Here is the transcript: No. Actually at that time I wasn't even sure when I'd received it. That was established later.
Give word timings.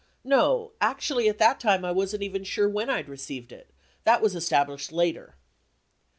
No. 0.23 0.71
Actually 0.81 1.29
at 1.29 1.37
that 1.37 1.59
time 1.59 1.85
I 1.85 1.91
wasn't 1.91 2.23
even 2.23 2.43
sure 2.43 2.67
when 2.67 2.89
I'd 2.89 3.07
received 3.07 3.51
it. 3.51 3.69
That 4.03 4.19
was 4.19 4.33
established 4.33 4.91
later. 4.91 5.35